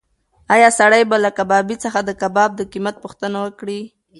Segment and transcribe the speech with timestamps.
[0.53, 3.81] ایا سړی به له کبابي څخه د کباب د قیمت پوښتنه وکړي؟